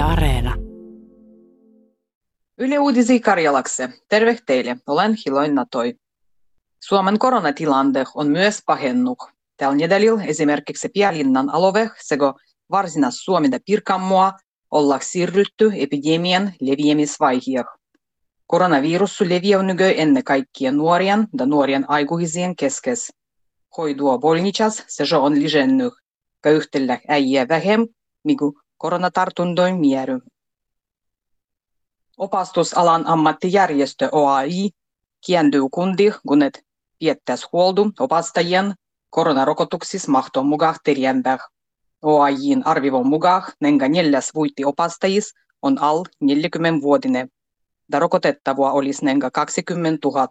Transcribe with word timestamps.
Yle 0.00 0.08
Areena. 0.08 0.56
Yle 2.58 2.78
Uudisi 2.78 3.20
Karjalakse. 3.20 3.88
Terve 4.08 4.38
teille, 4.46 4.76
olen 4.86 5.16
Hiloin 5.26 5.54
Natoi. 5.54 5.94
Suomen 6.80 7.18
koronatilanne 7.18 8.04
on 8.14 8.28
myös 8.28 8.62
pahennut. 8.66 9.18
Tällä 9.56 9.74
nedälillä 9.74 10.24
esimerkiksi 10.24 10.88
Pialinnan 10.88 11.50
alove 11.50 11.90
sekä 12.02 12.34
varsinais 12.70 13.14
Suomen 13.16 13.52
ja 13.52 13.58
Pirkanmoa 13.66 14.32
ollaan 14.70 15.00
siirrytty 15.02 15.72
epidemian 15.74 16.52
leviämisvaiheeseen. 16.60 17.64
Koronavirus 18.46 19.20
leviää 19.20 19.62
nykyään 19.62 19.94
ennen 19.96 20.24
kaikkea 20.24 20.72
nuorien 20.72 21.28
ja 21.38 21.46
nuorien 21.46 21.90
aikuisien 21.90 22.56
keskes. 22.56 23.12
Hoidua 23.76 24.20
volnichas 24.20 24.84
se 24.88 25.16
on 25.16 25.42
lisennyt, 25.42 25.92
ka 26.40 26.50
yhtellä 26.50 27.00
äijä 27.08 27.48
vähem, 27.48 27.86
mikä 28.24 28.44
koronatartuntoin 28.80 29.76
miery. 29.80 30.18
Opastusalan 32.18 33.06
ammattijärjestö 33.06 34.08
OAI 34.12 34.70
kientyy 35.26 35.62
kundi, 35.70 36.12
kun 36.28 36.42
et 36.42 36.64
viettäis 37.00 37.52
huoldu 37.52 37.92
opastajien 38.00 38.74
koronarokotuksis 39.10 40.08
mahton 40.08 40.46
mukaan 40.46 40.76
terjempää. 40.84 41.38
OAJin 42.02 42.66
arvivon 42.66 43.06
mukaan 43.06 43.42
nenga 43.60 43.88
neljäs 43.88 44.30
vuitti 44.34 44.64
opastajis 44.64 45.34
on 45.62 45.78
al 45.82 46.04
40-vuotinen. 46.24 47.28
Da 47.92 47.98
rokotettavua 47.98 48.72
olisi 48.72 49.04
nenga 49.04 49.30
20 49.30 50.08
000. 50.08 50.28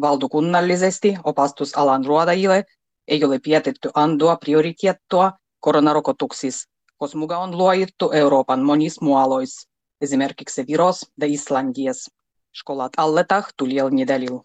Valtakunnallisesti 0.00 1.16
opastusalan 1.24 2.04
ruodajille 2.04 2.64
ei 3.08 3.24
ole 3.24 3.38
pietetty 3.38 3.90
andoa 3.94 4.36
prioriteettua 4.36 5.32
koronarokotuksis, 5.60 6.71
koska 7.02 7.18
muka 7.18 7.38
on 7.38 7.58
luojittu 7.58 8.10
Euroopan 8.12 8.62
monissa 8.62 9.04
mualoissa, 9.04 9.68
esimerkiksi 10.00 10.64
Viros 10.66 11.10
ja 11.20 11.26
Islandias. 11.26 12.10
Skolat 12.54 12.92
alletah 12.96 13.46
tuliel 13.56 13.90
nedalil. 13.90 14.38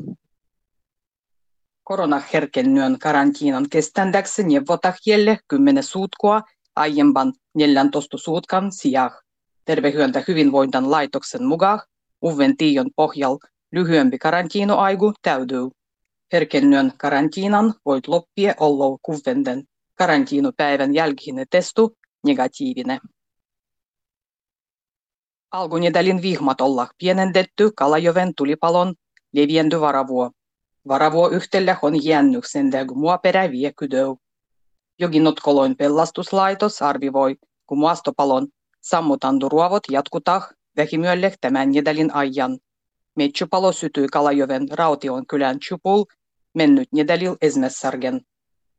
Koronaherkennyn 1.83 2.99
karantiinan 2.99 3.69
keständäksi 3.69 4.43
neuvotah 4.43 4.95
jälle 5.05 5.37
kymmenen 5.47 5.83
suutkoa 5.83 6.41
aiemman 6.75 7.33
14 7.53 8.17
suutkan 8.17 8.71
sijaan. 8.71 9.11
Tervehyöntä 9.65 10.23
hyvinvointan 10.27 10.91
laitoksen 10.91 11.43
mukaan 11.43 11.79
uven 12.25 12.57
tion 12.57 12.89
pohjal 12.95 13.37
lyhyempi 13.71 14.17
karantiinoaigu 14.17 15.13
täytyy. 15.21 15.69
Herkennyn 16.33 16.93
karantiinan 16.97 17.73
voit 17.85 18.07
loppia 18.07 18.53
olla 18.59 18.97
kuvenden 19.01 19.63
karantiinopäivän 19.95 20.93
jälkinen 20.93 21.45
testu 21.49 21.97
negatiivinen. 22.25 22.99
Algunedälin 25.51 26.21
vihmat 26.21 26.61
olla 26.61 26.87
pienendetty 26.97 27.71
Kalajoven 27.75 28.33
tulipalon 28.37 28.95
leviendy 29.33 29.79
varavuo. 29.79 30.31
Varavuo 30.87 31.29
yhtellä 31.29 31.77
on 31.81 32.05
jännyksen 32.05 32.71
mua 32.93 33.17
perä 33.17 33.51
viekydöu. 33.51 34.17
Joginnotkoloin 34.99 35.77
pelastuslaitos 35.77 36.81
arvivoi, 36.81 37.35
kun 37.67 37.77
muastopalon 37.77 38.47
sammutandu 38.81 39.49
ruovot 39.49 39.83
jatkutah 39.91 40.49
vähimyölle 40.77 41.35
tämän 41.41 41.71
nedälin 41.71 42.13
ajan. 42.13 42.59
Metsypalo 43.15 43.71
sytyi 43.71 44.07
Kalajoven 44.07 44.67
Raution 44.71 45.27
kylän 45.27 45.59
Chupul, 45.59 46.05
mennyt 46.53 46.87
nedälil 46.91 47.35
esmessargen. 47.41 48.21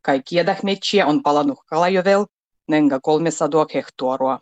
Kaikki 0.02 0.36
metsiä 0.62 1.06
on 1.06 1.22
palannut 1.22 1.58
Kalajovel, 1.66 2.24
nenga 2.68 3.00
300 3.00 3.66
hehtuarua. 3.74 4.40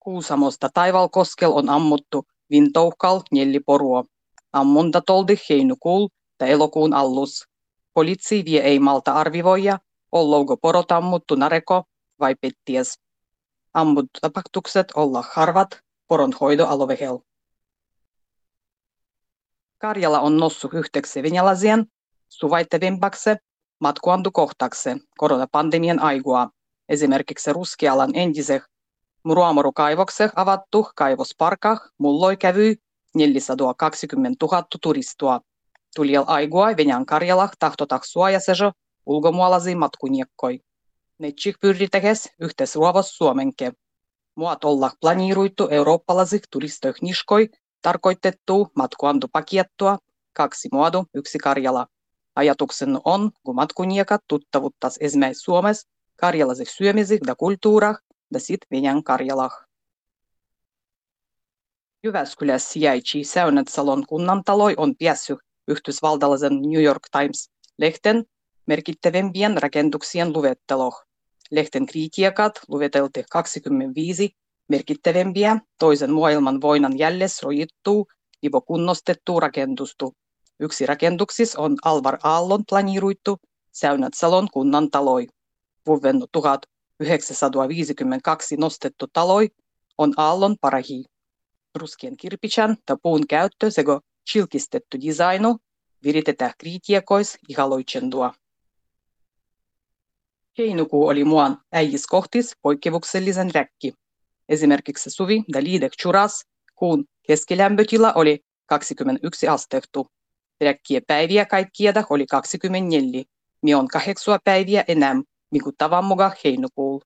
Kuusamosta 0.00 0.70
Taivalkoskel 0.74 1.52
on 1.52 1.68
ammuttu 1.68 2.26
vintouhkal 2.50 3.20
porua. 3.66 4.04
Ammunta 4.52 5.00
toldi 5.06 5.36
heinukul 5.50 6.08
ja 6.40 6.46
elokuun 6.46 6.94
allus. 6.94 7.48
Poliitsi 7.94 8.44
vie 8.44 8.60
ei 8.60 8.78
malta 8.78 9.12
arvivoja, 9.12 9.78
ollouko 10.12 10.56
porot 10.56 10.92
ammuttu 10.92 11.34
nareko 11.34 11.84
vai 12.20 12.34
petties. 12.34 12.98
Ammut 13.74 14.06
tapahtukset 14.20 14.86
olla 14.94 15.24
harvat, 15.32 15.80
poron 16.08 16.32
hoido 16.40 16.66
alovehel. 16.66 17.18
Karjala 19.78 20.20
on 20.20 20.36
nossu 20.36 20.70
yhteksi 20.72 21.22
venäläisien, 21.22 21.86
suvaittevimpäkse, 22.28 23.36
matkuandu 23.82 24.30
kohtakse 24.30 24.96
koronapandemian 25.18 25.98
aigua. 25.98 26.48
Esimerkiksi 26.88 27.52
Ruskialan 27.52 28.10
entiseh 28.14 28.62
Muruamoru-kaivokseh 29.24 30.30
avattu 30.36 30.88
kaivosparkah 30.96 31.80
mulloi 31.98 32.36
kävy 32.36 32.74
420 33.14 34.46
000 34.46 34.64
turistua. 34.82 35.40
Tuliel 35.96 36.24
aigua 36.26 36.76
Venäjän 36.76 37.06
Karjalah 37.06 37.50
tahtotak 37.58 38.04
suojasejo 38.04 38.72
ulkomualaisiin 39.06 39.78
matkuniekkoja. 39.78 40.58
Netsik 41.18 41.56
pyritähes 41.60 42.28
yhteisruovos 42.40 43.16
Suomenke. 43.16 43.72
Muat 44.34 44.64
olla 44.64 44.90
planiiruittu 45.00 45.68
eurooppalaisih 45.68 46.40
turistoih 46.50 46.94
niskoi 47.00 47.48
tarkoitettu 47.82 48.68
matkuantopakiettua, 48.76 49.98
kaksi 50.32 50.68
muodu, 50.72 51.04
yksi 51.14 51.38
Karjala. 51.38 51.86
Ajatuksen 52.36 52.98
on, 53.04 53.30
kun 53.42 53.54
matkuniekat 53.54 54.20
tuttavuttas 54.28 54.96
esimerkiksi 55.00 55.42
Suomessa 55.42 55.88
karjalaisih 56.16 56.68
syömisih 56.70 57.20
ja 57.26 57.34
kulttuurah 57.34 57.96
ja 58.32 58.40
sit 58.40 58.60
Venäjän 58.70 59.04
Karjalah. 59.04 59.66
Jyväskylässä 62.04 62.72
sijaitsi 62.72 63.24
Säynätsalon 63.24 64.06
kunnantaloi 64.06 64.74
on 64.76 64.94
päässyt 65.04 65.38
yhdysvaltalaisen 65.68 66.62
New 66.62 66.82
York 66.82 67.02
Times-lehten 67.10 68.24
merkittävimpien 68.66 69.62
rakennuksien 69.62 70.32
luvetteloh. 70.32 71.02
Lehten 71.50 71.86
kritiikat 71.86 72.52
luvetelti 72.68 73.24
25 73.30 74.30
merkittävimpiä 74.68 75.58
toisen 75.78 76.12
maailman 76.12 76.60
voinan 76.60 76.98
jälles 76.98 77.42
rojittuu 77.42 78.06
ivo 78.42 78.60
kunnostettu 78.60 79.40
rakentustu. 79.40 80.14
Yksi 80.60 80.86
rakentuksis 80.86 81.56
on 81.56 81.76
Alvar 81.84 82.18
Aallon 82.22 82.64
planiiruittu 82.68 83.38
Säynätsalon 83.72 84.48
kunnan 84.52 84.90
taloi. 84.90 85.26
Vuoden 85.86 86.24
1952 86.32 88.56
nostettu 88.56 89.06
taloi 89.12 89.48
on 89.98 90.14
Aallon 90.16 90.56
parahi. 90.60 91.04
Ruskien 91.74 92.16
kirpichan 92.16 92.76
ja 92.88 92.96
puun 93.02 93.26
käyttö 93.26 93.70
sekä 93.70 94.00
chilkistettu 94.30 94.96
designu 95.06 95.58
viritetään 96.04 96.52
kriitiekois 96.58 97.38
ihaloitsendua. 97.48 98.34
Heinukuu 100.58 101.06
oli 101.06 101.24
muan 101.24 101.58
äijiskohtis 101.72 102.52
poikkeuksellisen 102.62 103.54
räkki. 103.54 103.94
Esimerkiksi 104.48 105.10
Suvi 105.10 105.44
ja 105.54 105.62
Liidek 105.62 105.92
Churas, 106.02 106.44
kuun 106.74 107.04
keskilämpötila 107.26 108.12
oli 108.12 108.40
21 108.66 109.48
astehtu. 109.48 110.06
Räkkiä 110.62 111.00
päiviä 111.06 111.44
kaikkieda 111.44 112.04
oli 112.10 112.26
24, 112.26 113.22
mion 113.62 113.88
kahdeksua 113.88 114.38
päiviä 114.44 114.84
enää, 114.88 115.14
mikä 115.50 115.70
tavan 115.78 116.04
mukaan 116.04 116.32
heinukuu. 116.44 117.02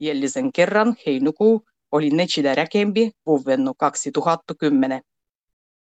Jällisen 0.00 0.52
kerran 0.52 0.96
heinukuu 1.06 1.64
oli 1.92 2.10
nechida 2.10 2.54
räkempi 2.54 3.10
vuoden 3.26 3.60
2010. 3.76 5.02